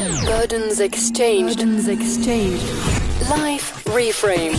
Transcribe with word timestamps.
Burdens 0.00 0.80
exchanged. 0.80 1.58
Burdens 1.58 1.86
exchanged. 1.86 2.64
Life 3.28 3.84
reframed. 3.84 4.56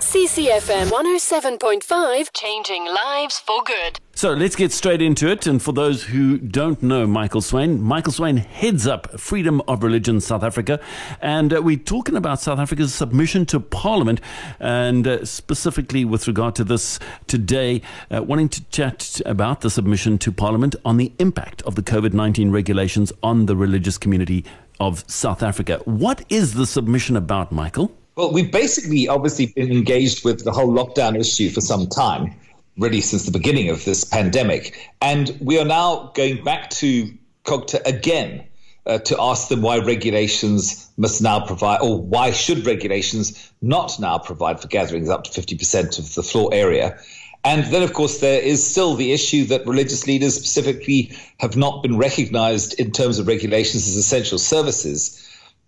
CCFM 0.00 0.88
107.5, 0.88 2.28
changing 2.34 2.84
lives 2.84 3.38
for 3.38 3.62
good. 3.64 3.98
So 4.14 4.32
let's 4.32 4.56
get 4.56 4.72
straight 4.72 5.00
into 5.00 5.30
it. 5.30 5.46
And 5.46 5.62
for 5.62 5.72
those 5.72 6.02
who 6.02 6.36
don't 6.36 6.82
know 6.82 7.06
Michael 7.06 7.40
Swain, 7.40 7.80
Michael 7.80 8.12
Swain 8.12 8.36
heads 8.36 8.86
up 8.86 9.18
Freedom 9.18 9.62
of 9.68 9.82
Religion 9.82 10.20
South 10.20 10.42
Africa. 10.42 10.80
And 11.20 11.54
uh, 11.54 11.62
we're 11.62 11.78
talking 11.78 12.16
about 12.16 12.40
South 12.40 12.58
Africa's 12.58 12.92
submission 12.92 13.46
to 13.46 13.60
Parliament, 13.60 14.20
and 14.60 15.06
uh, 15.06 15.24
specifically 15.24 16.04
with 16.04 16.26
regard 16.26 16.56
to 16.56 16.64
this 16.64 16.98
today, 17.26 17.80
uh, 18.10 18.22
wanting 18.22 18.48
to 18.50 18.64
chat 18.64 19.20
about 19.24 19.62
the 19.62 19.70
submission 19.70 20.18
to 20.18 20.32
Parliament 20.32 20.74
on 20.84 20.96
the 20.96 21.12
impact 21.20 21.62
of 21.62 21.76
the 21.76 21.82
COVID 21.82 22.12
19 22.12 22.50
regulations 22.50 23.12
on 23.22 23.46
the 23.46 23.56
religious 23.56 23.96
community 23.96 24.44
of 24.80 25.04
South 25.08 25.42
Africa. 25.42 25.80
What 25.84 26.24
is 26.28 26.54
the 26.54 26.66
submission 26.66 27.16
about, 27.16 27.52
Michael? 27.52 27.92
Well, 28.16 28.32
we've 28.32 28.52
basically 28.52 29.08
obviously 29.08 29.46
been 29.46 29.72
engaged 29.72 30.24
with 30.24 30.44
the 30.44 30.52
whole 30.52 30.70
lockdown 30.72 31.18
issue 31.18 31.48
for 31.48 31.60
some 31.60 31.86
time, 31.86 32.34
really 32.76 33.00
since 33.00 33.24
the 33.24 33.30
beginning 33.30 33.70
of 33.70 33.84
this 33.84 34.04
pandemic. 34.04 34.90
And 35.00 35.36
we 35.40 35.58
are 35.58 35.64
now 35.64 36.12
going 36.14 36.44
back 36.44 36.70
to 36.70 37.10
COGTA 37.44 37.86
again 37.86 38.44
uh, 38.86 38.98
to 38.98 39.16
ask 39.20 39.48
them 39.48 39.62
why 39.62 39.78
regulations 39.78 40.90
must 40.96 41.22
now 41.22 41.46
provide, 41.46 41.80
or 41.80 42.00
why 42.00 42.32
should 42.32 42.66
regulations 42.66 43.52
not 43.62 43.98
now 43.98 44.18
provide 44.18 44.60
for 44.60 44.68
gatherings 44.68 45.08
up 45.08 45.24
to 45.24 45.40
50% 45.40 45.98
of 45.98 46.14
the 46.14 46.22
floor 46.22 46.50
area. 46.52 46.98
And 47.44 47.64
then, 47.72 47.82
of 47.82 47.92
course, 47.92 48.18
there 48.18 48.40
is 48.40 48.64
still 48.64 48.94
the 48.94 49.12
issue 49.12 49.44
that 49.46 49.66
religious 49.66 50.06
leaders 50.06 50.34
specifically 50.34 51.12
have 51.38 51.56
not 51.56 51.82
been 51.82 51.98
recognized 51.98 52.78
in 52.78 52.92
terms 52.92 53.18
of 53.18 53.26
regulations 53.26 53.88
as 53.88 53.96
essential 53.96 54.38
services. 54.38 55.18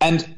And 0.00 0.36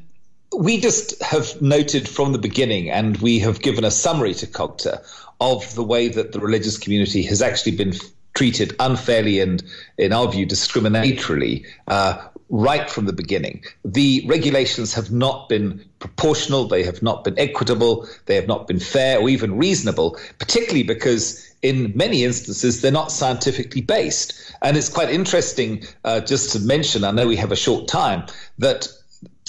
we 0.57 0.79
just 0.79 1.21
have 1.21 1.61
noted 1.61 2.09
from 2.09 2.31
the 2.31 2.39
beginning, 2.39 2.89
and 2.89 3.17
we 3.17 3.37
have 3.39 3.61
given 3.61 3.83
a 3.83 3.91
summary 3.91 4.33
to 4.35 4.47
COGTA 4.47 5.03
of 5.39 5.75
the 5.75 5.83
way 5.83 6.07
that 6.07 6.31
the 6.31 6.39
religious 6.39 6.77
community 6.77 7.21
has 7.23 7.41
actually 7.41 7.75
been 7.75 7.93
treated 8.33 8.75
unfairly 8.79 9.39
and, 9.39 9.63
in 9.97 10.13
our 10.13 10.31
view, 10.31 10.47
discriminatorily 10.47 11.65
uh, 11.87 12.17
right 12.49 12.89
from 12.89 13.05
the 13.05 13.13
beginning. 13.13 13.63
The 13.83 14.23
regulations 14.27 14.93
have 14.93 15.11
not 15.11 15.49
been 15.49 15.83
proportional, 15.99 16.67
they 16.67 16.83
have 16.83 17.01
not 17.01 17.23
been 17.23 17.37
equitable, 17.37 18.07
they 18.25 18.35
have 18.35 18.47
not 18.47 18.67
been 18.67 18.79
fair 18.79 19.19
or 19.19 19.29
even 19.29 19.57
reasonable, 19.57 20.17
particularly 20.39 20.83
because 20.83 21.43
in 21.61 21.91
many 21.95 22.23
instances 22.23 22.81
they're 22.81 22.91
not 22.91 23.11
scientifically 23.11 23.81
based. 23.81 24.53
And 24.61 24.77
it's 24.77 24.89
quite 24.89 25.09
interesting 25.09 25.83
uh, 26.03 26.21
just 26.21 26.51
to 26.53 26.59
mention, 26.59 27.03
I 27.03 27.11
know 27.11 27.27
we 27.27 27.35
have 27.35 27.51
a 27.51 27.57
short 27.57 27.87
time, 27.87 28.25
that 28.59 28.87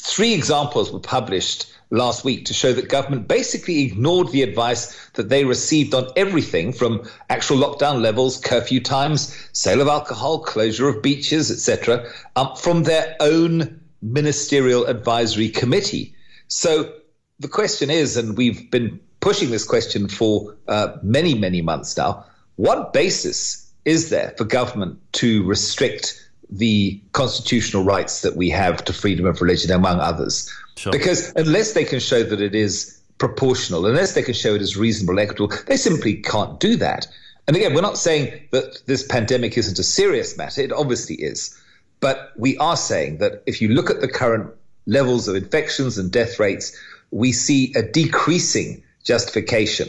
Three 0.00 0.32
examples 0.32 0.90
were 0.92 1.00
published 1.00 1.66
last 1.90 2.24
week 2.24 2.44
to 2.46 2.54
show 2.54 2.72
that 2.72 2.88
government 2.88 3.28
basically 3.28 3.84
ignored 3.84 4.30
the 4.30 4.42
advice 4.42 5.10
that 5.14 5.28
they 5.28 5.44
received 5.44 5.94
on 5.94 6.08
everything 6.16 6.72
from 6.72 7.08
actual 7.30 7.56
lockdown 7.56 8.00
levels, 8.00 8.38
curfew 8.38 8.80
times, 8.80 9.34
sale 9.52 9.80
of 9.80 9.88
alcohol, 9.88 10.40
closure 10.40 10.88
of 10.88 11.02
beaches, 11.02 11.50
etc., 11.50 12.10
um, 12.36 12.54
from 12.56 12.82
their 12.82 13.16
own 13.20 13.80
ministerial 14.02 14.86
advisory 14.86 15.48
committee. 15.48 16.14
So 16.48 16.92
the 17.40 17.48
question 17.48 17.90
is, 17.90 18.16
and 18.16 18.36
we've 18.36 18.70
been 18.70 19.00
pushing 19.20 19.50
this 19.50 19.64
question 19.64 20.08
for 20.08 20.56
uh, 20.68 20.96
many, 21.02 21.34
many 21.34 21.62
months 21.62 21.96
now, 21.96 22.24
what 22.56 22.92
basis 22.92 23.72
is 23.84 24.10
there 24.10 24.34
for 24.36 24.44
government 24.44 24.98
to 25.12 25.44
restrict 25.44 26.28
the 26.50 27.00
constitutional 27.12 27.84
rights 27.84 28.22
that 28.22 28.36
we 28.36 28.50
have 28.50 28.84
to 28.84 28.92
freedom 28.92 29.26
of 29.26 29.40
religion, 29.40 29.70
among 29.70 30.00
others. 30.00 30.50
Sure. 30.78 30.92
Because 30.92 31.32
unless 31.34 31.72
they 31.72 31.84
can 31.84 31.98
show 31.98 32.22
that 32.22 32.40
it 32.40 32.54
is 32.54 33.00
proportional, 33.18 33.84
unless 33.84 34.14
they 34.14 34.22
can 34.22 34.34
show 34.34 34.54
it 34.54 34.62
is 34.62 34.76
reasonable, 34.76 35.18
equitable, 35.18 35.52
they 35.66 35.76
simply 35.76 36.14
can't 36.22 36.60
do 36.60 36.76
that. 36.76 37.08
And 37.48 37.56
again, 37.56 37.74
we're 37.74 37.80
not 37.80 37.98
saying 37.98 38.48
that 38.52 38.82
this 38.86 39.04
pandemic 39.04 39.58
isn't 39.58 39.78
a 39.78 39.82
serious 39.82 40.36
matter. 40.38 40.60
It 40.60 40.72
obviously 40.72 41.16
is. 41.16 41.58
But 41.98 42.32
we 42.36 42.56
are 42.58 42.76
saying 42.76 43.18
that 43.18 43.42
if 43.46 43.60
you 43.60 43.70
look 43.70 43.90
at 43.90 44.00
the 44.00 44.06
current 44.06 44.54
levels 44.86 45.26
of 45.26 45.34
infections 45.34 45.98
and 45.98 46.12
death 46.12 46.38
rates, 46.38 46.78
we 47.10 47.32
see 47.32 47.72
a 47.74 47.82
decreasing 47.82 48.84
justification 49.02 49.88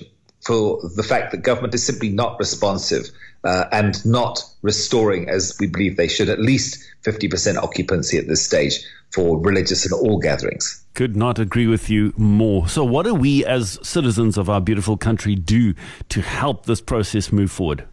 for 0.49 0.79
the 0.95 1.03
fact 1.03 1.29
that 1.29 1.43
government 1.43 1.75
is 1.75 1.85
simply 1.85 2.09
not 2.09 2.39
responsive 2.39 3.11
uh, 3.43 3.65
and 3.71 4.03
not 4.03 4.43
restoring, 4.63 5.29
as 5.29 5.55
we 5.59 5.67
believe 5.67 5.95
they 5.95 6.07
should, 6.07 6.27
at 6.27 6.39
least 6.39 6.83
50% 7.03 7.55
occupancy 7.57 8.17
at 8.17 8.27
this 8.27 8.43
stage 8.43 8.79
for 9.13 9.39
religious 9.39 9.85
and 9.85 9.93
all 9.93 10.17
gatherings. 10.17 10.83
Could 10.95 11.15
not 11.15 11.37
agree 11.37 11.67
with 11.67 11.87
you 11.91 12.15
more. 12.17 12.67
So, 12.67 12.83
what 12.83 13.03
do 13.03 13.13
we 13.13 13.45
as 13.45 13.77
citizens 13.83 14.39
of 14.39 14.49
our 14.49 14.59
beautiful 14.59 14.97
country 14.97 15.35
do 15.35 15.75
to 16.09 16.21
help 16.23 16.65
this 16.65 16.81
process 16.81 17.31
move 17.31 17.51
forward? 17.51 17.85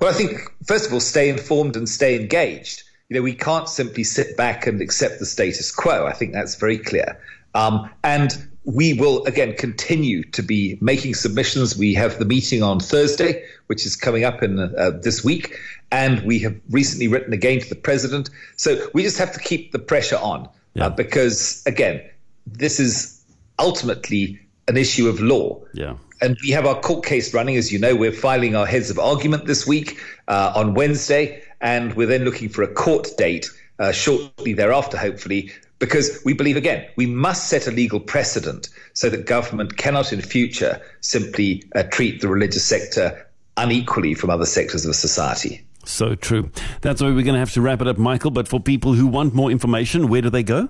Well, 0.00 0.08
I 0.08 0.12
think, 0.12 0.42
first 0.68 0.86
of 0.86 0.92
all, 0.92 1.00
stay 1.00 1.28
informed 1.28 1.76
and 1.76 1.88
stay 1.88 2.14
engaged. 2.14 2.84
You 3.08 3.16
know, 3.16 3.22
we 3.22 3.34
can't 3.34 3.68
simply 3.68 4.04
sit 4.04 4.36
back 4.36 4.68
and 4.68 4.80
accept 4.80 5.18
the 5.18 5.26
status 5.26 5.72
quo. 5.72 6.06
I 6.06 6.12
think 6.12 6.32
that's 6.32 6.54
very 6.54 6.78
clear. 6.78 7.20
Um, 7.56 7.90
and 8.04 8.48
we 8.66 8.94
will 8.94 9.24
again 9.26 9.54
continue 9.54 10.24
to 10.24 10.42
be 10.42 10.76
making 10.80 11.14
submissions. 11.14 11.78
We 11.78 11.94
have 11.94 12.18
the 12.18 12.24
meeting 12.24 12.64
on 12.64 12.80
Thursday, 12.80 13.44
which 13.68 13.86
is 13.86 13.94
coming 13.94 14.24
up 14.24 14.42
in 14.42 14.58
uh, 14.58 14.90
this 15.02 15.24
week, 15.24 15.56
and 15.92 16.20
we 16.22 16.40
have 16.40 16.56
recently 16.70 17.06
written 17.06 17.32
again 17.32 17.60
to 17.60 17.68
the 17.68 17.76
president. 17.76 18.28
So 18.56 18.88
we 18.92 19.04
just 19.04 19.18
have 19.18 19.32
to 19.32 19.40
keep 19.40 19.70
the 19.70 19.78
pressure 19.78 20.18
on 20.20 20.46
uh, 20.46 20.48
yeah. 20.74 20.86
uh, 20.86 20.90
because 20.90 21.62
again, 21.64 22.02
this 22.44 22.80
is 22.80 23.24
ultimately 23.58 24.40
an 24.66 24.76
issue 24.76 25.08
of 25.08 25.20
law. 25.20 25.62
Yeah. 25.72 25.96
And 26.20 26.36
we 26.42 26.50
have 26.50 26.66
our 26.66 26.80
court 26.80 27.04
case 27.04 27.32
running, 27.32 27.56
as 27.56 27.72
you 27.72 27.78
know. 27.78 27.94
We're 27.94 28.10
filing 28.10 28.56
our 28.56 28.66
heads 28.66 28.90
of 28.90 28.98
argument 28.98 29.46
this 29.46 29.64
week 29.66 30.00
uh, 30.26 30.52
on 30.56 30.74
Wednesday, 30.74 31.42
and 31.60 31.94
we're 31.94 32.06
then 32.08 32.24
looking 32.24 32.48
for 32.48 32.62
a 32.62 32.68
court 32.68 33.10
date 33.16 33.48
uh, 33.78 33.92
shortly 33.92 34.54
thereafter, 34.54 34.96
hopefully, 34.96 35.52
because 35.78 36.20
we 36.24 36.32
believe 36.32 36.56
again 36.56 36.86
we 36.96 37.06
must 37.06 37.48
set 37.48 37.66
a 37.66 37.70
legal 37.70 38.00
precedent 38.00 38.68
so 38.92 39.10
that 39.10 39.26
government 39.26 39.76
cannot 39.76 40.12
in 40.12 40.20
future 40.20 40.80
simply 41.00 41.62
uh, 41.74 41.82
treat 41.84 42.20
the 42.20 42.28
religious 42.28 42.64
sector 42.64 43.26
unequally 43.56 44.14
from 44.14 44.30
other 44.30 44.46
sectors 44.46 44.84
of 44.84 44.94
society. 44.94 45.64
So 45.84 46.14
true. 46.14 46.50
That's 46.80 47.00
why 47.00 47.08
we're 47.08 47.22
going 47.22 47.34
to 47.34 47.38
have 47.38 47.52
to 47.52 47.60
wrap 47.60 47.80
it 47.80 47.86
up, 47.86 47.96
Michael. 47.96 48.32
But 48.32 48.48
for 48.48 48.58
people 48.58 48.94
who 48.94 49.06
want 49.06 49.34
more 49.34 49.50
information, 49.50 50.08
where 50.08 50.20
do 50.20 50.30
they 50.30 50.42
go? 50.42 50.68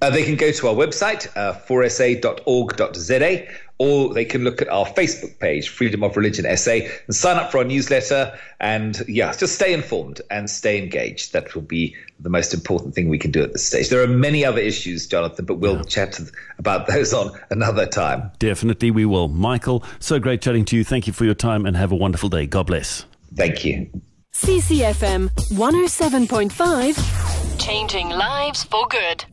Uh, 0.00 0.10
they 0.10 0.24
can 0.24 0.36
go 0.36 0.50
to 0.50 0.68
our 0.68 0.74
website, 0.74 1.28
uh, 1.36 1.54
forsa.org.za, 1.54 3.46
or 3.78 4.12
they 4.12 4.24
can 4.24 4.42
look 4.42 4.60
at 4.60 4.68
our 4.68 4.86
Facebook 4.86 5.38
page, 5.38 5.68
Freedom 5.68 6.02
of 6.02 6.16
Religion 6.16 6.44
SA, 6.56 6.78
and 7.06 7.14
sign 7.14 7.36
up 7.36 7.52
for 7.52 7.58
our 7.58 7.64
newsletter. 7.64 8.36
And 8.58 9.00
yeah, 9.06 9.32
just 9.32 9.54
stay 9.54 9.72
informed 9.72 10.20
and 10.30 10.50
stay 10.50 10.82
engaged. 10.82 11.32
That 11.32 11.54
will 11.54 11.62
be 11.62 11.94
the 12.18 12.28
most 12.28 12.52
important 12.52 12.94
thing 12.94 13.08
we 13.08 13.18
can 13.18 13.30
do 13.30 13.42
at 13.42 13.52
this 13.52 13.64
stage. 13.64 13.88
There 13.88 14.02
are 14.02 14.08
many 14.08 14.44
other 14.44 14.60
issues, 14.60 15.06
Jonathan, 15.06 15.44
but 15.44 15.56
we'll 15.56 15.76
yeah. 15.76 15.82
chat 15.82 16.20
about 16.58 16.88
those 16.88 17.14
on 17.14 17.38
another 17.50 17.86
time. 17.86 18.32
Definitely, 18.40 18.90
we 18.90 19.04
will. 19.04 19.28
Michael, 19.28 19.84
so 20.00 20.18
great 20.18 20.42
chatting 20.42 20.64
to 20.66 20.76
you. 20.76 20.82
Thank 20.82 21.06
you 21.06 21.12
for 21.12 21.24
your 21.24 21.34
time 21.34 21.64
and 21.64 21.76
have 21.76 21.92
a 21.92 21.96
wonderful 21.96 22.28
day. 22.28 22.46
God 22.46 22.66
bless. 22.66 23.04
Thank 23.34 23.64
you. 23.64 23.88
CCFM 24.32 25.30
107.5, 25.50 27.58
changing 27.58 28.10
lives 28.10 28.64
for 28.64 28.86
good. 28.88 29.24